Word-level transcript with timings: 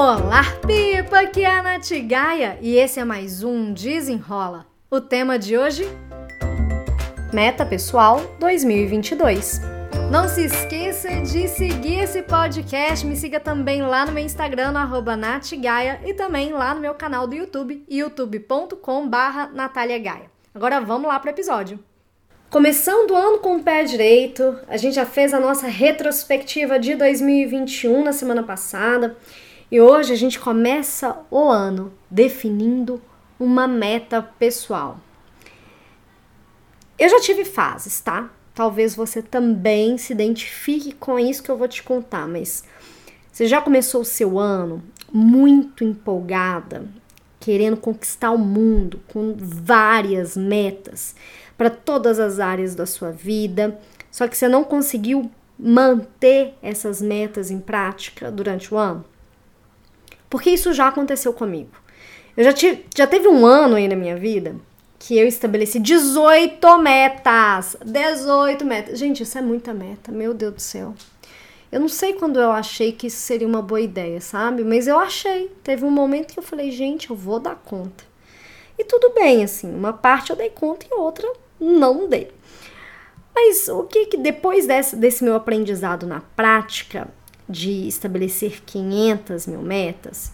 Olá, 0.00 0.44
Pipa! 0.64 1.22
Aqui 1.22 1.42
é 1.42 1.50
a 1.50 1.60
Nath 1.60 1.90
Gaia 2.06 2.56
e 2.62 2.76
esse 2.76 3.00
é 3.00 3.04
mais 3.04 3.42
um 3.42 3.72
Desenrola. 3.72 4.64
O 4.88 5.00
tema 5.00 5.36
de 5.36 5.58
hoje? 5.58 5.88
Meta 7.32 7.66
Pessoal 7.66 8.20
2022. 8.38 9.60
Não 10.08 10.28
se 10.28 10.44
esqueça 10.44 11.08
de 11.22 11.48
seguir 11.48 11.98
esse 12.04 12.22
podcast. 12.22 13.04
Me 13.04 13.16
siga 13.16 13.40
também 13.40 13.82
lá 13.82 14.06
no 14.06 14.12
meu 14.12 14.24
Instagram, 14.24 14.70
no 14.70 15.16
natgaia, 15.16 16.00
e 16.06 16.14
também 16.14 16.52
lá 16.52 16.76
no 16.76 16.80
meu 16.80 16.94
canal 16.94 17.26
do 17.26 17.34
YouTube, 17.34 17.84
youtube.com 17.90 19.08
barra 19.08 19.50
Agora 20.54 20.80
vamos 20.80 21.08
lá 21.08 21.18
para 21.18 21.30
o 21.30 21.34
episódio. 21.34 21.76
Começando 22.48 23.10
o 23.10 23.16
ano 23.16 23.40
com 23.40 23.56
o 23.56 23.64
pé 23.64 23.82
direito, 23.82 24.60
a 24.68 24.76
gente 24.76 24.94
já 24.94 25.04
fez 25.04 25.34
a 25.34 25.40
nossa 25.40 25.66
retrospectiva 25.66 26.78
de 26.78 26.94
2021 26.94 28.04
na 28.04 28.12
semana 28.12 28.44
passada 28.44 29.16
e 29.70 29.80
hoje 29.80 30.12
a 30.12 30.16
gente 30.16 30.38
começa 30.38 31.16
o 31.30 31.48
ano 31.48 31.92
definindo 32.10 33.02
uma 33.38 33.68
meta 33.68 34.22
pessoal. 34.22 34.98
Eu 36.98 37.08
já 37.08 37.20
tive 37.20 37.44
fases, 37.44 38.00
tá? 38.00 38.30
Talvez 38.54 38.94
você 38.96 39.22
também 39.22 39.98
se 39.98 40.12
identifique 40.12 40.92
com 40.92 41.18
isso 41.18 41.42
que 41.42 41.50
eu 41.50 41.56
vou 41.56 41.68
te 41.68 41.82
contar, 41.82 42.26
mas 42.26 42.64
você 43.30 43.46
já 43.46 43.60
começou 43.60 44.00
o 44.00 44.06
seu 44.06 44.38
ano 44.38 44.82
muito 45.12 45.84
empolgada, 45.84 46.84
querendo 47.38 47.76
conquistar 47.76 48.32
o 48.32 48.38
mundo, 48.38 49.00
com 49.08 49.34
várias 49.38 50.36
metas 50.36 51.14
para 51.56 51.70
todas 51.70 52.18
as 52.18 52.40
áreas 52.40 52.74
da 52.74 52.86
sua 52.86 53.12
vida, 53.12 53.78
só 54.10 54.26
que 54.26 54.36
você 54.36 54.48
não 54.48 54.64
conseguiu 54.64 55.30
manter 55.58 56.54
essas 56.62 57.00
metas 57.00 57.50
em 57.50 57.60
prática 57.60 58.30
durante 58.30 58.72
o 58.72 58.78
ano? 58.78 59.04
Porque 60.28 60.50
isso 60.50 60.72
já 60.72 60.88
aconteceu 60.88 61.32
comigo. 61.32 61.70
Eu 62.36 62.44
já, 62.44 62.52
tive, 62.52 62.84
já 62.96 63.06
teve 63.06 63.28
um 63.28 63.44
ano 63.44 63.76
aí 63.76 63.88
na 63.88 63.96
minha 63.96 64.16
vida 64.16 64.56
que 64.98 65.16
eu 65.16 65.26
estabeleci 65.26 65.78
18 65.78 66.78
metas. 66.78 67.76
18 67.84 68.64
metas. 68.64 68.98
Gente, 68.98 69.22
isso 69.22 69.38
é 69.38 69.42
muita 69.42 69.72
meta, 69.72 70.10
meu 70.10 70.34
Deus 70.34 70.54
do 70.54 70.60
céu. 70.60 70.94
Eu 71.70 71.80
não 71.80 71.88
sei 71.88 72.14
quando 72.14 72.40
eu 72.40 72.50
achei 72.50 72.92
que 72.92 73.08
isso 73.08 73.18
seria 73.18 73.46
uma 73.46 73.60
boa 73.60 73.80
ideia, 73.80 74.20
sabe? 74.20 74.64
Mas 74.64 74.86
eu 74.86 74.98
achei. 74.98 75.48
Teve 75.62 75.84
um 75.84 75.90
momento 75.90 76.32
que 76.32 76.38
eu 76.38 76.42
falei, 76.42 76.70
gente, 76.70 77.10
eu 77.10 77.16
vou 77.16 77.38
dar 77.38 77.56
conta. 77.56 78.04
E 78.78 78.84
tudo 78.84 79.12
bem, 79.12 79.42
assim, 79.42 79.74
uma 79.74 79.92
parte 79.92 80.30
eu 80.30 80.36
dei 80.36 80.50
conta 80.50 80.86
e 80.90 80.94
outra 80.94 81.30
não 81.60 82.08
dei. 82.08 82.30
Mas 83.34 83.68
o 83.68 83.84
que 83.84 84.06
que 84.06 84.16
depois 84.16 84.66
desse, 84.66 84.96
desse 84.96 85.22
meu 85.22 85.34
aprendizado 85.34 86.06
na 86.06 86.20
prática, 86.34 87.08
de 87.48 87.88
estabelecer 87.88 88.62
500 88.64 89.46
mil 89.46 89.62
metas, 89.62 90.32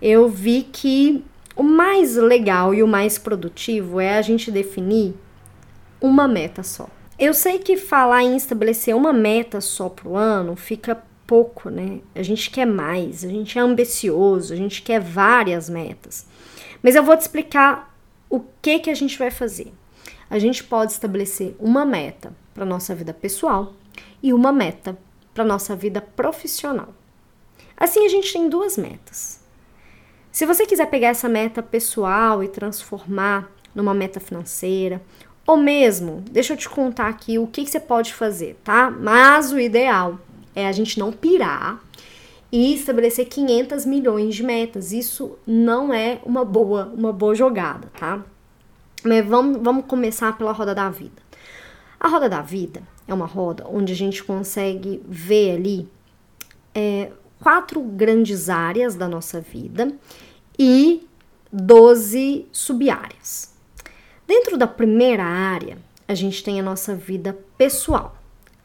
eu 0.00 0.28
vi 0.28 0.62
que 0.62 1.24
o 1.54 1.62
mais 1.62 2.16
legal 2.16 2.74
e 2.74 2.82
o 2.82 2.86
mais 2.86 3.18
produtivo 3.18 4.00
é 4.00 4.18
a 4.18 4.22
gente 4.22 4.50
definir 4.50 5.14
uma 6.00 6.28
meta 6.28 6.62
só. 6.62 6.88
Eu 7.18 7.32
sei 7.32 7.58
que 7.58 7.76
falar 7.76 8.22
em 8.22 8.36
estabelecer 8.36 8.94
uma 8.94 9.12
meta 9.12 9.60
só 9.60 9.88
para 9.88 10.08
o 10.08 10.16
ano 10.16 10.54
fica 10.54 11.02
pouco, 11.26 11.70
né? 11.70 12.00
A 12.14 12.22
gente 12.22 12.50
quer 12.50 12.66
mais, 12.66 13.24
a 13.24 13.28
gente 13.28 13.58
é 13.58 13.62
ambicioso, 13.62 14.52
a 14.52 14.56
gente 14.56 14.82
quer 14.82 15.00
várias 15.00 15.68
metas. 15.68 16.26
Mas 16.82 16.94
eu 16.94 17.02
vou 17.02 17.16
te 17.16 17.22
explicar 17.22 17.94
o 18.28 18.40
que 18.60 18.80
que 18.80 18.90
a 18.90 18.94
gente 18.94 19.18
vai 19.18 19.30
fazer. 19.30 19.72
A 20.28 20.38
gente 20.38 20.62
pode 20.62 20.92
estabelecer 20.92 21.56
uma 21.58 21.84
meta 21.84 22.32
para 22.52 22.64
nossa 22.64 22.94
vida 22.94 23.14
pessoal 23.14 23.74
e 24.22 24.32
uma 24.32 24.52
meta 24.52 24.98
para 25.36 25.44
nossa 25.44 25.76
vida 25.76 26.00
profissional. 26.00 26.88
Assim 27.76 28.06
a 28.06 28.08
gente 28.08 28.32
tem 28.32 28.48
duas 28.48 28.78
metas. 28.78 29.38
Se 30.32 30.46
você 30.46 30.64
quiser 30.64 30.86
pegar 30.86 31.08
essa 31.08 31.28
meta 31.28 31.62
pessoal 31.62 32.42
e 32.42 32.48
transformar 32.48 33.52
numa 33.74 33.92
meta 33.92 34.18
financeira, 34.18 35.02
ou 35.46 35.58
mesmo, 35.58 36.24
deixa 36.30 36.54
eu 36.54 36.56
te 36.56 36.70
contar 36.70 37.08
aqui 37.08 37.38
o 37.38 37.46
que, 37.46 37.64
que 37.64 37.70
você 37.70 37.78
pode 37.78 38.14
fazer, 38.14 38.58
tá? 38.64 38.90
Mas 38.90 39.52
o 39.52 39.60
ideal 39.60 40.18
é 40.54 40.66
a 40.66 40.72
gente 40.72 40.98
não 40.98 41.12
pirar 41.12 41.84
e 42.50 42.72
estabelecer 42.74 43.26
500 43.26 43.84
milhões 43.84 44.34
de 44.34 44.42
metas. 44.42 44.90
Isso 44.90 45.38
não 45.46 45.92
é 45.92 46.18
uma 46.24 46.46
boa, 46.46 46.90
uma 46.96 47.12
boa 47.12 47.34
jogada, 47.34 47.90
tá? 47.98 48.24
Mas 49.04 49.24
vamos, 49.26 49.62
vamos 49.62 49.84
começar 49.84 50.36
pela 50.38 50.52
roda 50.52 50.74
da 50.74 50.88
vida. 50.88 51.25
A 51.98 52.08
roda 52.08 52.28
da 52.28 52.42
vida 52.42 52.82
é 53.08 53.14
uma 53.14 53.26
roda 53.26 53.66
onde 53.68 53.92
a 53.92 53.96
gente 53.96 54.22
consegue 54.22 55.02
ver 55.06 55.56
ali 55.56 55.88
é, 56.74 57.10
quatro 57.42 57.80
grandes 57.80 58.48
áreas 58.48 58.94
da 58.94 59.08
nossa 59.08 59.40
vida 59.40 59.92
e 60.58 61.06
12 61.52 62.46
sub-áreas. 62.52 63.54
Dentro 64.26 64.58
da 64.58 64.66
primeira 64.66 65.24
área, 65.24 65.78
a 66.08 66.14
gente 66.14 66.42
tem 66.42 66.60
a 66.60 66.62
nossa 66.62 66.94
vida 66.94 67.38
pessoal. 67.56 68.16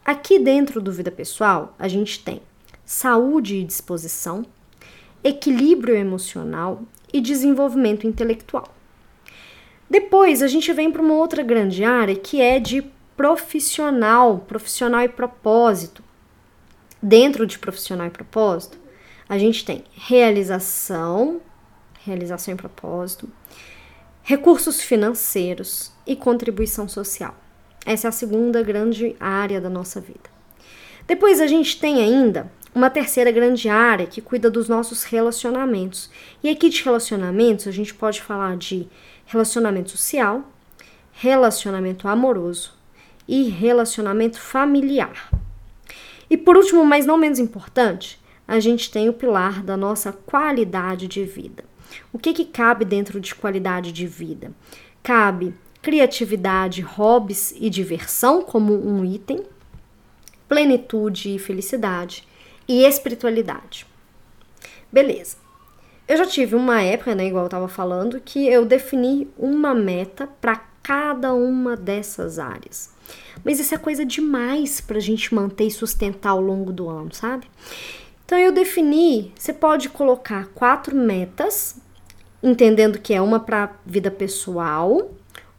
Aqui 0.03 0.39
dentro 0.39 0.81
do 0.81 0.91
vida 0.91 1.11
pessoal, 1.11 1.75
a 1.77 1.87
gente 1.87 2.23
tem 2.23 2.41
saúde 2.83 3.57
e 3.57 3.63
disposição, 3.63 4.45
equilíbrio 5.23 5.95
emocional 5.95 6.81
e 7.13 7.21
desenvolvimento 7.21 8.07
intelectual. 8.07 8.67
Depois 9.89 10.41
a 10.41 10.47
gente 10.47 10.71
vem 10.73 10.91
para 10.91 11.01
uma 11.01 11.13
outra 11.13 11.43
grande 11.43 11.83
área 11.83 12.15
que 12.15 12.41
é 12.41 12.59
de 12.59 12.83
profissional, 13.21 14.39
profissional 14.47 15.03
e 15.03 15.07
propósito. 15.07 16.03
Dentro 16.99 17.45
de 17.45 17.59
profissional 17.59 18.07
e 18.07 18.09
propósito, 18.09 18.79
a 19.29 19.37
gente 19.37 19.63
tem 19.63 19.83
realização, 19.93 21.39
realização 22.03 22.55
e 22.55 22.57
propósito, 22.57 23.29
recursos 24.23 24.81
financeiros 24.81 25.91
e 26.07 26.15
contribuição 26.15 26.89
social. 26.89 27.35
Essa 27.85 28.07
é 28.07 28.09
a 28.09 28.11
segunda 28.11 28.63
grande 28.63 29.15
área 29.19 29.61
da 29.61 29.69
nossa 29.69 30.01
vida. 30.01 30.31
Depois 31.05 31.39
a 31.39 31.45
gente 31.45 31.79
tem 31.79 32.01
ainda 32.01 32.51
uma 32.73 32.89
terceira 32.89 33.29
grande 33.29 33.69
área 33.69 34.07
que 34.07 34.19
cuida 34.19 34.49
dos 34.49 34.67
nossos 34.67 35.03
relacionamentos. 35.03 36.09
E 36.43 36.49
aqui 36.49 36.69
de 36.69 36.83
relacionamentos 36.83 37.67
a 37.67 37.71
gente 37.71 37.93
pode 37.93 38.19
falar 38.19 38.57
de 38.57 38.87
relacionamento 39.27 39.91
social, 39.91 40.43
relacionamento 41.11 42.07
amoroso, 42.07 42.80
e 43.27 43.49
relacionamento 43.49 44.39
familiar. 44.39 45.31
E 46.29 46.37
por 46.37 46.57
último, 46.57 46.85
mas 46.85 47.05
não 47.05 47.17
menos 47.17 47.39
importante, 47.39 48.19
a 48.47 48.59
gente 48.59 48.91
tem 48.91 49.09
o 49.09 49.13
pilar 49.13 49.63
da 49.63 49.75
nossa 49.77 50.11
qualidade 50.11 51.07
de 51.07 51.23
vida. 51.23 51.63
O 52.11 52.17
que, 52.17 52.33
que 52.33 52.45
cabe 52.45 52.85
dentro 52.85 53.19
de 53.19 53.35
qualidade 53.35 53.91
de 53.91 54.07
vida? 54.07 54.51
Cabe 55.03 55.53
criatividade, 55.81 56.81
hobbies 56.81 57.53
e 57.59 57.69
diversão 57.69 58.41
como 58.41 58.73
um 58.73 59.03
item, 59.03 59.43
plenitude 60.47 61.35
e 61.35 61.39
felicidade 61.39 62.27
e 62.67 62.83
espiritualidade. 62.83 63.85
Beleza. 64.91 65.37
Eu 66.07 66.17
já 66.17 66.25
tive 66.25 66.55
uma 66.55 66.81
época, 66.81 67.15
né, 67.15 67.25
igual 67.25 67.49
eu 67.51 67.67
falando, 67.67 68.19
que 68.19 68.47
eu 68.47 68.65
defini 68.65 69.29
uma 69.37 69.73
meta 69.73 70.27
para 70.27 70.57
cada 70.83 71.33
uma 71.33 71.77
dessas 71.77 72.37
áreas. 72.37 72.91
Mas 73.43 73.59
isso 73.59 73.73
é 73.73 73.77
coisa 73.77 74.05
demais 74.05 74.81
para 74.81 74.97
a 74.97 75.01
gente 75.01 75.33
manter 75.33 75.65
e 75.65 75.71
sustentar 75.71 76.31
ao 76.31 76.41
longo 76.41 76.71
do 76.71 76.89
ano, 76.89 77.13
sabe? 77.13 77.47
Então 78.25 78.37
eu 78.37 78.51
defini, 78.51 79.33
você 79.37 79.51
pode 79.51 79.89
colocar 79.89 80.47
quatro 80.55 80.95
metas, 80.95 81.75
entendendo 82.41 82.99
que 82.99 83.13
é 83.13 83.21
uma 83.21 83.39
para 83.39 83.73
vida 83.85 84.09
pessoal, 84.09 85.11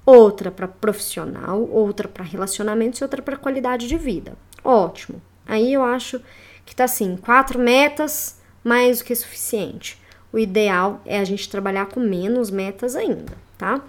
outra 0.06 0.50
para 0.50 0.66
profissional, 0.66 1.68
outra 1.70 2.08
para 2.08 2.24
relacionamentos 2.24 3.00
e 3.00 3.04
outra 3.04 3.20
para 3.20 3.36
qualidade 3.36 3.86
de 3.86 3.96
vida. 3.96 4.34
Ótimo. 4.64 5.20
Aí 5.46 5.72
eu 5.72 5.82
acho 5.82 6.20
que 6.64 6.74
tá 6.74 6.84
assim, 6.84 7.16
quatro 7.16 7.58
metas, 7.58 8.40
mais 8.64 8.98
do 8.98 9.04
que 9.04 9.14
suficiente. 9.14 10.00
O 10.32 10.38
ideal 10.38 11.00
é 11.04 11.18
a 11.18 11.24
gente 11.24 11.48
trabalhar 11.48 11.86
com 11.86 12.00
menos 12.00 12.50
metas 12.50 12.96
ainda, 12.96 13.34
tá? 13.58 13.82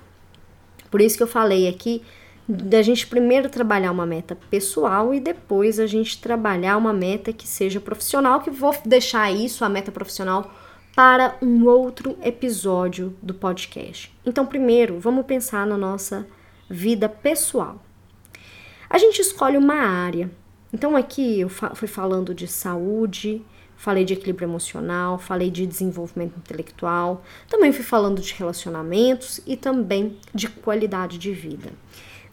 Por 0.91 0.99
isso 0.99 1.15
que 1.15 1.23
eu 1.23 1.27
falei 1.27 1.67
aqui 1.67 2.03
da 2.47 2.81
gente 2.81 3.07
primeiro 3.07 3.49
trabalhar 3.49 3.91
uma 3.91 4.05
meta 4.05 4.37
pessoal 4.49 5.13
e 5.13 5.19
depois 5.19 5.79
a 5.79 5.87
gente 5.87 6.19
trabalhar 6.19 6.77
uma 6.77 6.91
meta 6.91 7.31
que 7.31 7.47
seja 7.47 7.79
profissional, 7.79 8.41
que 8.41 8.49
vou 8.49 8.75
deixar 8.85 9.31
isso, 9.31 9.63
a 9.63 9.69
meta 9.69 9.91
profissional, 9.91 10.51
para 10.95 11.35
um 11.41 11.65
outro 11.65 12.17
episódio 12.21 13.15
do 13.21 13.33
podcast. 13.33 14.13
Então, 14.25 14.45
primeiro, 14.45 14.99
vamos 14.99 15.25
pensar 15.25 15.65
na 15.65 15.77
nossa 15.77 16.27
vida 16.69 17.09
pessoal. 17.09 17.81
A 18.89 18.97
gente 18.97 19.19
escolhe 19.19 19.57
uma 19.57 19.75
área. 19.75 20.29
Então, 20.71 20.95
aqui 20.95 21.39
eu 21.39 21.49
fui 21.49 21.87
falando 21.87 22.33
de 22.33 22.47
saúde, 22.47 23.43
falei 23.75 24.05
de 24.05 24.13
equilíbrio 24.13 24.45
emocional, 24.45 25.17
falei 25.17 25.49
de 25.49 25.65
desenvolvimento 25.65 26.37
intelectual, 26.37 27.23
também 27.49 27.71
fui 27.71 27.83
falando 27.83 28.21
de 28.21 28.33
relacionamentos 28.33 29.41
e 29.47 29.57
também 29.57 30.17
de 30.33 30.47
qualidade 30.47 31.17
de 31.17 31.31
vida. 31.31 31.71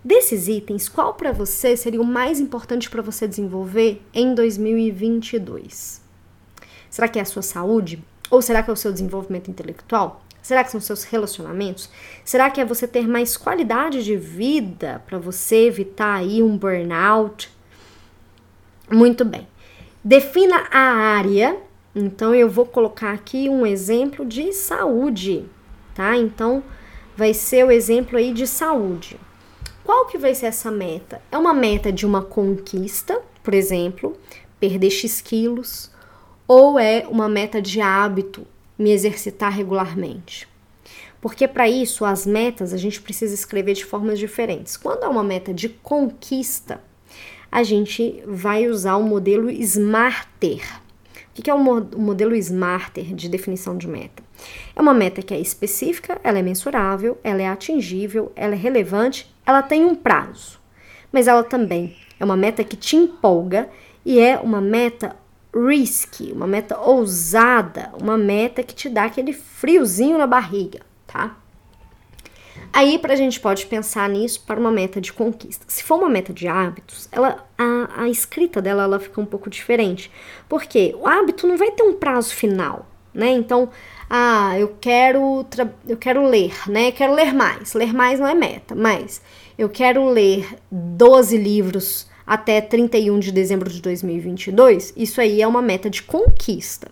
Desses 0.02 0.49
itens, 0.49 0.88
qual 0.88 1.12
para 1.12 1.31
você 1.31 1.76
seria 1.76 2.00
o 2.00 2.05
mais 2.05 2.41
importante 2.41 2.88
para 2.88 3.02
você 3.02 3.29
desenvolver 3.29 4.02
em 4.14 4.35
2022? 4.35 6.00
Será 6.88 7.06
que 7.06 7.19
é 7.19 7.23
a 7.23 7.26
sua 7.26 7.43
saúde? 7.43 8.02
Ou 8.31 8.41
será 8.41 8.62
que 8.62 8.70
é 8.70 8.73
o 8.73 8.76
seu 8.76 8.91
desenvolvimento 8.91 9.50
intelectual? 9.50 10.25
Será 10.41 10.64
que 10.64 10.70
são 10.70 10.81
seus 10.81 11.05
relacionamentos? 11.05 11.91
Será 12.25 12.49
que 12.50 12.61
é 12.62 12.64
você 12.64 12.88
ter 12.88 13.06
mais 13.06 13.37
qualidade 13.37 14.02
de 14.02 14.17
vida 14.17 15.02
para 15.06 15.19
você 15.19 15.67
evitar 15.67 16.14
aí 16.14 16.43
um 16.43 16.56
burnout? 16.56 17.52
Muito 18.91 19.23
bem. 19.23 19.47
Defina 20.02 20.67
a 20.70 20.81
área. 20.81 21.58
Então 21.94 22.35
eu 22.35 22.49
vou 22.49 22.64
colocar 22.64 23.12
aqui 23.12 23.49
um 23.49 23.67
exemplo 23.67 24.25
de 24.25 24.52
saúde, 24.52 25.44
tá? 25.94 26.17
Então 26.17 26.62
vai 27.17 27.35
ser 27.35 27.67
o 27.67 27.70
exemplo 27.70 28.17
aí 28.17 28.32
de 28.32 28.47
saúde. 28.47 29.19
Qual 29.85 30.06
que 30.06 30.19
vai 30.19 30.35
ser 30.35 30.47
essa 30.47 30.71
meta? 30.71 31.21
É 31.32 31.38
uma 31.38 31.55
meta 31.55 31.93
de 31.93 32.06
uma 32.06 32.23
conquista, 32.23 33.21
por 33.43 33.55
exemplo, 33.55 34.17
perder 34.59 34.91
X 34.91 35.21
quilos, 35.21 35.91
ou 36.47 36.79
é 36.79 37.06
uma 37.09 37.29
meta 37.29 37.62
de 37.62 37.81
hábito, 37.81 38.47
me 38.79 38.91
exercitar 38.91 39.53
regularmente? 39.53 40.49
Porque 41.21 41.47
para 41.47 41.69
isso, 41.69 42.05
as 42.05 42.25
metas 42.25 42.73
a 42.73 42.77
gente 42.77 43.00
precisa 43.00 43.35
escrever 43.35 43.75
de 43.75 43.85
formas 43.85 44.19
diferentes. 44.19 44.77
Quando 44.77 45.05
é 45.05 45.09
uma 45.09 45.23
meta 45.23 45.53
de 45.53 45.69
conquista, 45.69 46.81
a 47.53 47.62
gente 47.62 48.23
vai 48.26 48.69
usar 48.69 48.97
o 48.97 49.03
modelo 49.03 49.50
SMARTER. 49.50 50.81
O 51.38 51.43
que 51.43 51.49
é 51.49 51.55
o 51.55 51.59
modelo 51.59 52.35
SMARTER 52.35 53.15
de 53.15 53.29
definição 53.29 53.77
de 53.79 53.88
meta? 53.88 54.23
É 54.75 54.81
uma 54.81 54.93
meta 54.93 55.23
que 55.23 55.32
é 55.32 55.41
específica, 55.41 56.21
ela 56.25 56.38
é 56.38 56.43
mensurável, 56.43 57.19
ela 57.23 57.41
é 57.41 57.49
atingível, 57.49 58.32
ela 58.35 58.55
é 58.55 58.59
relevante, 58.59 59.32
ela 59.47 59.62
tem 59.62 59.85
um 59.85 59.94
prazo. 59.94 60.59
Mas 61.12 61.29
ela 61.29 61.43
também 61.43 61.97
é 62.19 62.25
uma 62.25 62.37
meta 62.37 62.65
que 62.65 62.77
te 62.77 62.97
empolga 62.97 63.69
e 64.05 64.19
é 64.19 64.38
uma 64.38 64.61
meta 64.61 65.17
risky, 65.55 66.32
uma 66.32 66.47
meta 66.47 66.79
ousada, 66.79 67.93
uma 68.00 68.17
meta 68.17 68.62
que 68.62 68.75
te 68.75 68.88
dá 68.88 69.05
aquele 69.05 69.33
friozinho 69.33 70.19
na 70.19 70.26
barriga, 70.26 70.81
tá? 71.06 71.37
Aí 72.73 72.99
para 72.99 73.13
a 73.13 73.17
gente 73.17 73.41
pode 73.41 73.67
pensar 73.67 74.09
nisso 74.09 74.43
para 74.47 74.61
uma 74.61 74.71
meta 74.71 75.01
de 75.01 75.13
conquista. 75.13 75.65
Se 75.69 75.83
for 75.83 75.99
uma 75.99 76.09
meta 76.09 76.33
de 76.33 76.47
hábitos, 76.47 77.09
ela, 77.11 77.45
a, 77.59 78.05
a 78.05 78.09
escrita 78.09 78.63
dela 78.63 78.85
ela 78.85 79.01
fica 79.01 79.21
um 79.21 79.27
pouco 79.27 79.51
diferente, 79.51 80.11
porque 80.49 80.95
o 80.99 81.07
hábito 81.07 81.47
não 81.47 81.57
vai 81.57 81.71
ter 81.73 81.83
um 81.83 81.95
prazo 81.95 82.35
final, 82.35 82.87
né? 83.13 83.31
Então, 83.33 83.71
ah, 84.09 84.59
eu 84.59 84.77
quero 84.81 85.45
eu 85.89 85.97
quero 85.97 86.27
ler, 86.27 86.53
né? 86.69 86.93
Quero 86.93 87.13
ler 87.13 87.35
mais. 87.35 87.75
Ler 87.75 87.93
mais 87.93 88.21
não 88.21 88.29
é 88.29 88.35
meta, 88.35 88.75
mas 88.75 89.21
eu 89.59 89.69
quero 89.69 90.09
ler 90.09 90.47
12 90.71 91.37
livros 91.37 92.09
até 92.27 92.61
31 92.61 93.19
de 93.19 93.33
dezembro 93.33 93.69
de 93.69 93.83
2022, 93.83 94.93
isso 94.97 95.21
aí 95.21 95.43
é 95.43 95.47
uma 95.49 95.61
meta 95.61 95.91
de 95.91 96.01
conquista. 96.01 96.89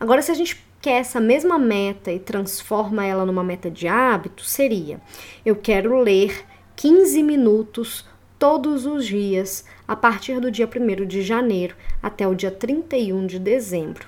Agora, 0.00 0.20
se 0.20 0.32
a 0.32 0.34
gente 0.34 0.63
quer 0.84 1.00
essa 1.00 1.18
mesma 1.18 1.58
meta 1.58 2.12
e 2.12 2.18
transforma 2.18 3.06
ela 3.06 3.24
numa 3.24 3.42
meta 3.42 3.70
de 3.70 3.88
hábito, 3.88 4.44
seria: 4.44 5.00
eu 5.42 5.56
quero 5.56 5.98
ler 5.98 6.44
15 6.76 7.22
minutos 7.22 8.04
todos 8.38 8.84
os 8.84 9.06
dias 9.06 9.64
a 9.88 9.96
partir 9.96 10.38
do 10.40 10.50
dia 10.50 10.68
1 10.68 11.06
de 11.06 11.22
janeiro 11.22 11.74
até 12.02 12.28
o 12.28 12.34
dia 12.34 12.50
31 12.50 13.26
de 13.26 13.38
dezembro. 13.38 14.06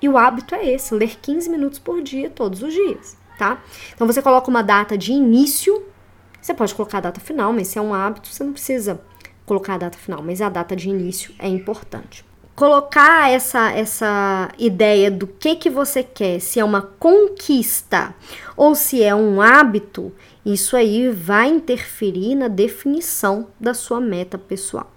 E 0.00 0.08
o 0.08 0.16
hábito 0.16 0.54
é 0.54 0.66
esse, 0.66 0.94
ler 0.94 1.18
15 1.20 1.50
minutos 1.50 1.78
por 1.78 2.00
dia 2.00 2.30
todos 2.30 2.62
os 2.62 2.72
dias, 2.72 3.14
tá? 3.38 3.62
Então 3.94 4.06
você 4.06 4.22
coloca 4.22 4.48
uma 4.48 4.62
data 4.62 4.96
de 4.96 5.12
início, 5.12 5.84
você 6.40 6.54
pode 6.54 6.74
colocar 6.74 6.98
a 6.98 7.02
data 7.02 7.20
final, 7.20 7.52
mas 7.52 7.68
se 7.68 7.78
é 7.78 7.82
um 7.82 7.92
hábito, 7.92 8.30
você 8.30 8.42
não 8.42 8.54
precisa 8.54 8.98
colocar 9.44 9.74
a 9.74 9.78
data 9.78 9.98
final, 9.98 10.22
mas 10.22 10.40
a 10.40 10.48
data 10.48 10.74
de 10.74 10.88
início 10.88 11.34
é 11.38 11.46
importante. 11.46 12.24
Colocar 12.56 13.30
essa, 13.30 13.70
essa 13.70 14.48
ideia 14.58 15.10
do 15.10 15.26
que, 15.26 15.56
que 15.56 15.70
você 15.70 16.02
quer, 16.02 16.40
se 16.40 16.58
é 16.58 16.64
uma 16.64 16.80
conquista 16.80 18.14
ou 18.56 18.74
se 18.74 19.02
é 19.02 19.14
um 19.14 19.42
hábito, 19.42 20.10
isso 20.44 20.74
aí 20.74 21.10
vai 21.10 21.48
interferir 21.48 22.34
na 22.34 22.48
definição 22.48 23.48
da 23.60 23.74
sua 23.74 24.00
meta 24.00 24.38
pessoal. 24.38 24.90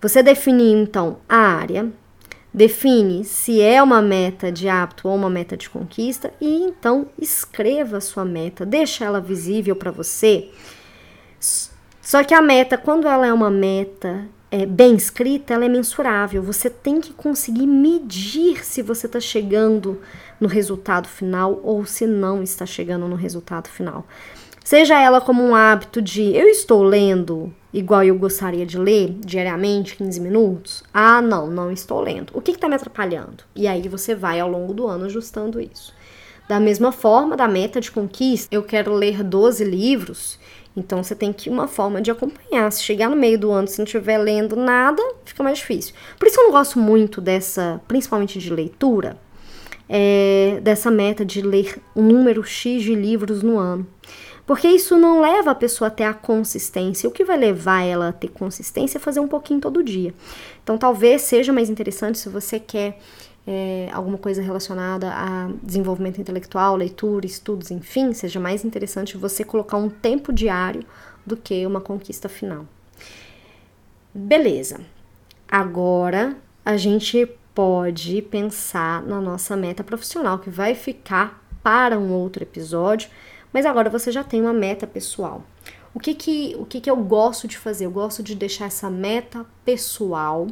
Você 0.00 0.22
definir 0.22 0.72
então 0.76 1.18
a 1.28 1.36
área, 1.36 1.88
define 2.52 3.24
se 3.24 3.62
é 3.62 3.80
uma 3.80 4.02
meta 4.02 4.50
de 4.50 4.68
hábito 4.68 5.08
ou 5.08 5.14
uma 5.14 5.30
meta 5.30 5.56
de 5.56 5.70
conquista 5.70 6.34
e 6.40 6.64
então 6.64 7.06
escreva 7.16 7.98
a 7.98 8.00
sua 8.00 8.24
meta, 8.24 8.66
deixa 8.66 9.04
ela 9.04 9.20
visível 9.20 9.76
para 9.76 9.92
você 9.92 10.50
só 12.02 12.24
que 12.24 12.34
a 12.34 12.42
meta, 12.42 12.76
quando 12.76 13.06
ela 13.06 13.26
é 13.26 13.32
uma 13.32 13.48
meta 13.48 14.26
é, 14.52 14.66
bem 14.66 14.94
escrita, 14.94 15.54
ela 15.54 15.64
é 15.64 15.68
mensurável. 15.68 16.42
Você 16.42 16.68
tem 16.68 17.00
que 17.00 17.14
conseguir 17.14 17.66
medir 17.66 18.62
se 18.62 18.82
você 18.82 19.06
está 19.06 19.18
chegando 19.18 19.98
no 20.38 20.46
resultado 20.46 21.08
final 21.08 21.58
ou 21.62 21.86
se 21.86 22.06
não 22.06 22.42
está 22.42 22.66
chegando 22.66 23.08
no 23.08 23.16
resultado 23.16 23.68
final. 23.68 24.06
Seja 24.62 25.00
ela 25.00 25.22
como 25.22 25.42
um 25.42 25.54
hábito 25.54 26.02
de 26.02 26.36
eu 26.36 26.46
estou 26.48 26.82
lendo 26.82 27.52
igual 27.72 28.04
eu 28.04 28.16
gostaria 28.18 28.66
de 28.66 28.76
ler 28.76 29.16
diariamente, 29.24 29.96
15 29.96 30.20
minutos. 30.20 30.84
Ah, 30.92 31.22
não, 31.22 31.46
não 31.46 31.72
estou 31.72 32.02
lendo. 32.02 32.30
O 32.34 32.42
que 32.42 32.50
está 32.50 32.68
me 32.68 32.74
atrapalhando? 32.74 33.44
E 33.56 33.66
aí 33.66 33.88
você 33.88 34.14
vai 34.14 34.38
ao 34.38 34.50
longo 34.50 34.74
do 34.74 34.86
ano 34.86 35.06
ajustando 35.06 35.58
isso. 35.62 35.94
Da 36.52 36.60
mesma 36.60 36.92
forma, 36.92 37.34
da 37.34 37.48
meta 37.48 37.80
de 37.80 37.90
conquista, 37.90 38.54
eu 38.54 38.62
quero 38.62 38.92
ler 38.92 39.22
12 39.24 39.64
livros 39.64 40.38
então 40.76 41.02
você 41.02 41.14
tem 41.14 41.32
que 41.32 41.50
uma 41.50 41.66
forma 41.66 42.00
de 42.02 42.10
acompanhar. 42.10 42.70
Se 42.70 42.82
chegar 42.82 43.08
no 43.08 43.16
meio 43.16 43.38
do 43.38 43.50
ano 43.50 43.66
se 43.66 43.78
não 43.78 43.84
estiver 43.84 44.18
lendo 44.18 44.54
nada, 44.54 45.02
fica 45.24 45.42
mais 45.42 45.58
difícil. 45.58 45.94
Por 46.18 46.28
isso 46.28 46.38
eu 46.38 46.44
não 46.44 46.52
gosto 46.52 46.78
muito 46.78 47.22
dessa, 47.22 47.80
principalmente 47.88 48.38
de 48.38 48.52
leitura, 48.52 49.16
é, 49.88 50.60
dessa 50.62 50.90
meta 50.90 51.24
de 51.24 51.40
ler 51.40 51.78
um 51.96 52.02
número 52.02 52.44
X 52.44 52.82
de 52.82 52.94
livros 52.94 53.42
no 53.42 53.58
ano. 53.58 53.86
Porque 54.46 54.68
isso 54.68 54.98
não 54.98 55.22
leva 55.22 55.52
a 55.52 55.54
pessoa 55.54 55.88
a 55.88 55.90
ter 55.90 56.04
a 56.04 56.12
consistência. 56.12 57.08
O 57.08 57.12
que 57.12 57.24
vai 57.24 57.38
levar 57.38 57.82
ela 57.82 58.08
a 58.08 58.12
ter 58.12 58.28
consistência 58.28 58.98
é 58.98 59.00
fazer 59.00 59.20
um 59.20 59.28
pouquinho 59.28 59.58
todo 59.58 59.82
dia. 59.82 60.12
Então 60.62 60.76
talvez 60.76 61.22
seja 61.22 61.50
mais 61.50 61.70
interessante 61.70 62.18
se 62.18 62.28
você 62.28 62.60
quer 62.60 62.98
é, 63.46 63.88
alguma 63.92 64.18
coisa 64.18 64.40
relacionada 64.40 65.10
a 65.12 65.50
desenvolvimento 65.62 66.20
intelectual, 66.20 66.76
leitura, 66.76 67.26
estudos, 67.26 67.70
enfim, 67.70 68.12
seja 68.12 68.38
mais 68.38 68.64
interessante 68.64 69.16
você 69.16 69.44
colocar 69.44 69.76
um 69.76 69.88
tempo 69.88 70.32
diário 70.32 70.84
do 71.26 71.36
que 71.36 71.66
uma 71.66 71.80
conquista 71.80 72.28
final. 72.28 72.66
Beleza. 74.14 74.80
Agora 75.48 76.36
a 76.64 76.76
gente 76.76 77.26
pode 77.54 78.22
pensar 78.22 79.02
na 79.02 79.20
nossa 79.20 79.56
meta 79.56 79.82
profissional, 79.82 80.38
que 80.38 80.48
vai 80.48 80.74
ficar 80.74 81.42
para 81.62 81.98
um 81.98 82.12
outro 82.12 82.42
episódio, 82.42 83.10
mas 83.52 83.66
agora 83.66 83.90
você 83.90 84.10
já 84.10 84.24
tem 84.24 84.40
uma 84.40 84.52
meta 84.52 84.86
pessoal. 84.86 85.44
O 85.94 86.00
que 86.00 86.14
que, 86.14 86.56
o 86.58 86.64
que, 86.64 86.80
que 86.80 86.90
eu 86.90 86.96
gosto 86.96 87.46
de 87.46 87.58
fazer? 87.58 87.84
Eu 87.84 87.90
gosto 87.90 88.22
de 88.22 88.34
deixar 88.34 88.66
essa 88.66 88.88
meta 88.88 89.44
pessoal 89.64 90.46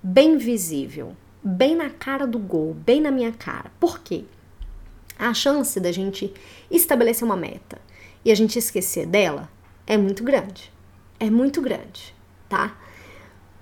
bem 0.00 0.38
visível 0.38 1.16
bem 1.48 1.74
na 1.74 1.88
cara 1.88 2.26
do 2.26 2.38
gol, 2.38 2.74
bem 2.74 3.00
na 3.00 3.10
minha 3.10 3.32
cara. 3.32 3.70
Por 3.80 4.00
quê? 4.00 4.24
A 5.18 5.32
chance 5.32 5.80
da 5.80 5.90
gente 5.90 6.32
estabelecer 6.70 7.24
uma 7.24 7.36
meta 7.36 7.78
e 8.24 8.30
a 8.30 8.34
gente 8.34 8.58
esquecer 8.58 9.06
dela 9.06 9.48
é 9.86 9.96
muito 9.96 10.22
grande. 10.22 10.70
É 11.18 11.30
muito 11.30 11.60
grande, 11.62 12.14
tá? 12.48 12.76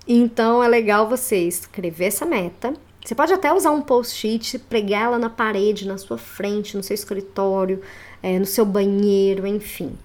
Então 0.07 0.62
é 0.62 0.69
legal 0.69 1.09
você 1.09 1.37
escrever 1.37 2.07
essa 2.07 2.26
meta. 2.26 2.75
Você 3.05 3.14
pode 3.14 3.33
até 3.33 3.52
usar 3.52 3.71
um 3.71 3.81
post-it, 3.81 4.59
pregar 4.59 5.05
ela 5.05 5.19
na 5.19 5.31
parede, 5.31 5.87
na 5.87 5.97
sua 5.97 6.19
frente, 6.19 6.76
no 6.76 6.83
seu 6.83 6.95
escritório, 6.95 7.81
é, 8.21 8.38
no 8.38 8.45
seu 8.45 8.66
banheiro, 8.66 9.47
enfim. 9.47 9.97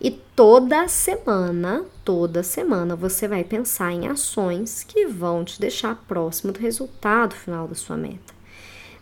E 0.00 0.10
toda 0.10 0.88
semana, 0.88 1.84
toda 2.02 2.42
semana 2.42 2.96
você 2.96 3.28
vai 3.28 3.44
pensar 3.44 3.92
em 3.92 4.08
ações 4.08 4.82
que 4.82 5.06
vão 5.06 5.44
te 5.44 5.60
deixar 5.60 5.94
próximo 6.08 6.52
do 6.52 6.58
resultado 6.58 7.34
final 7.34 7.68
da 7.68 7.74
sua 7.74 7.98
meta. 7.98 8.32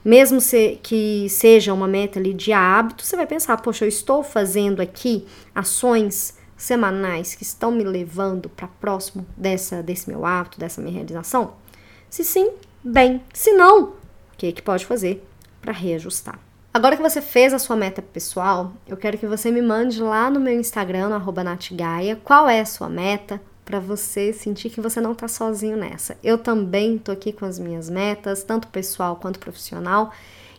Mesmo 0.05 0.41
se, 0.41 0.79
que 0.83 1.29
seja 1.29 1.73
uma 1.73 1.87
meta 1.87 2.19
ali 2.19 2.35
de 2.35 2.53
hábito, 2.53 3.05
você 3.05 3.15
vai 3.15 3.27
pensar, 3.27 3.57
poxa, 3.59 3.85
eu 3.85 3.89
estou 3.89 4.25
fazendo 4.25 4.81
aqui 4.81 5.25
ações 5.55 6.37
semanais 6.57 7.37
que 7.37 7.45
estão 7.45 7.71
me 7.71 7.85
levando 7.85 8.49
para 8.49 8.67
próximo 8.67 9.25
dessa, 9.37 9.83
desse 9.83 10.11
meu 10.11 10.27
hábito, 10.27 10.59
dessa 10.59 10.81
minha 10.81 10.95
realização? 10.95 11.55
Se 12.11 12.25
sim, 12.25 12.51
bem. 12.83 13.23
Se 13.33 13.53
não, 13.53 13.85
o 13.85 13.93
que, 14.37 14.51
que 14.51 14.63
pode 14.63 14.85
fazer 14.85 15.25
para 15.61 15.73
reajustar? 15.73 16.48
Agora 16.79 16.97
que 16.97 17.03
você 17.03 17.21
fez 17.21 17.53
a 17.53 17.59
sua 17.59 17.75
meta 17.75 18.01
pessoal, 18.01 18.73
eu 18.87 18.97
quero 18.97 19.19
que 19.19 19.27
você 19.27 19.51
me 19.51 19.61
mande 19.61 20.01
lá 20.01 20.31
no 20.31 20.39
meu 20.39 20.55
Instagram, 20.61 21.09
no 21.09 21.43
natgaia, 21.43 22.15
qual 22.23 22.49
é 22.49 22.61
a 22.61 22.65
sua 22.65 22.89
meta, 22.89 23.43
para 23.65 23.81
você 23.81 24.33
sentir 24.33 24.71
que 24.71 24.81
você 24.81 25.01
não 25.01 25.11
está 25.11 25.27
sozinho 25.27 25.77
nessa. 25.77 26.17
Eu 26.23 26.39
também 26.39 26.95
estou 26.95 27.13
aqui 27.13 27.33
com 27.33 27.45
as 27.45 27.59
minhas 27.59 27.91
metas, 27.91 28.45
tanto 28.45 28.69
pessoal 28.69 29.17
quanto 29.17 29.41
profissional, 29.41 30.13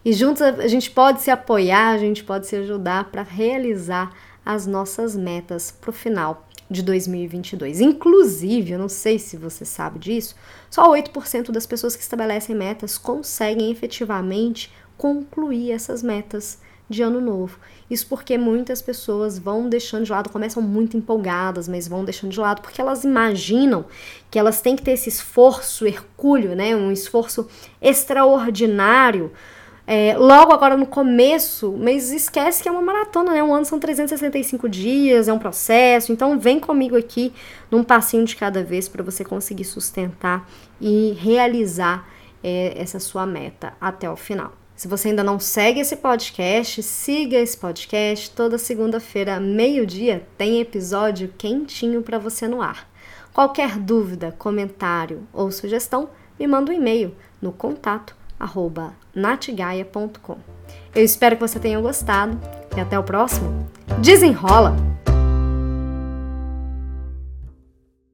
e 0.04 0.12
juntos 0.12 0.42
a 0.42 0.68
gente 0.68 0.92
pode 0.92 1.22
se 1.22 1.32
apoiar, 1.32 1.92
a 1.92 1.98
gente 1.98 2.22
pode 2.22 2.48
se 2.48 2.58
ajudar 2.58 3.06
para 3.06 3.24
realizar 3.24 4.12
as 4.46 4.68
nossas 4.68 5.16
metas 5.16 5.72
para 5.72 5.90
o 5.90 5.94
final 5.94 6.46
de 6.70 6.84
2022. 6.84 7.80
Inclusive, 7.80 8.74
eu 8.74 8.80
não 8.80 8.90
sei 8.90 9.20
se 9.20 9.38
você 9.38 9.64
sabe 9.64 9.98
disso, 10.00 10.36
só 10.70 10.92
8% 10.92 11.50
das 11.50 11.66
pessoas 11.66 11.96
que 11.96 12.04
estabelecem 12.04 12.58
metas 12.58 12.98
conseguem 12.98 13.72
efetivamente 13.72 14.70
concluir 15.00 15.72
essas 15.72 16.04
metas 16.04 16.60
de 16.90 17.02
ano 17.02 17.22
novo. 17.22 17.58
Isso 17.90 18.06
porque 18.08 18.38
muitas 18.38 18.82
pessoas 18.82 19.40
vão 19.40 19.70
deixando 19.70 20.04
de 20.04 20.12
lado, 20.12 20.30
começam 20.30 20.62
muito 20.62 20.98
empolgadas, 20.98 21.70
mas 21.70 21.88
vão 21.88 22.04
deixando 22.04 22.32
de 22.32 22.40
lado 22.40 22.62
porque 22.62 22.82
elas 22.82 23.06
imaginam 23.06 23.86
que 24.30 24.38
elas 24.38 24.60
têm 24.60 24.76
que 24.76 24.84
ter 24.84 24.92
esse 24.92 25.08
esforço 25.08 25.88
hercúleo, 25.88 26.54
né, 26.54 26.76
um 26.76 26.92
esforço 26.92 27.48
extraordinário 27.82 29.32
é, 29.88 30.16
logo 30.18 30.52
agora 30.52 30.78
no 30.78 30.86
começo, 30.86 31.76
mas 31.80 32.12
esquece 32.12 32.62
que 32.62 32.70
é 32.70 32.72
uma 32.72 32.82
maratona, 32.82 33.32
né? 33.32 33.42
Um 33.42 33.52
ano 33.52 33.66
são 33.66 33.80
365 33.80 34.70
dias, 34.70 35.28
é 35.28 35.34
um 35.34 35.40
processo. 35.40 36.12
Então 36.12 36.38
vem 36.38 36.60
comigo 36.60 36.96
aqui 36.96 37.34
num 37.72 37.84
passinho 37.84 38.24
de 38.24 38.36
cada 38.36 38.64
vez 38.64 38.88
para 38.88 39.02
você 39.02 39.26
conseguir 39.26 39.64
sustentar 39.64 40.48
e 40.80 41.18
realizar 41.20 42.08
é, 42.44 42.80
essa 42.80 43.00
sua 43.00 43.26
meta 43.26 43.74
até 43.82 44.08
o 44.08 44.16
final. 44.16 44.59
Se 44.80 44.88
você 44.88 45.10
ainda 45.10 45.26
não 45.26 45.42
segue 45.42 45.82
esse 45.82 45.98
podcast, 45.98 46.82
siga 46.82 47.36
esse 47.36 47.58
podcast. 47.58 48.32
Toda 48.32 48.58
segunda-feira, 48.58 49.38
meio-dia, 49.38 50.26
tem 50.38 50.62
episódio 50.62 51.34
quentinho 51.38 52.02
para 52.02 52.18
você 52.18 52.48
no 52.48 52.62
ar. 52.62 52.90
Qualquer 53.34 53.78
dúvida, 53.78 54.34
comentário 54.40 55.28
ou 55.34 55.52
sugestão, 55.52 56.10
me 56.40 56.48
manda 56.48 56.72
um 56.72 56.76
e-mail 56.76 57.14
no 57.42 57.52
contato. 57.52 58.16
Eu 60.96 61.04
espero 61.04 61.36
que 61.36 61.42
você 61.42 61.60
tenha 61.60 61.82
gostado 61.82 62.40
e 62.74 62.80
até 62.80 62.98
o 62.98 63.04
próximo. 63.04 63.70
Desenrola! 64.02 64.89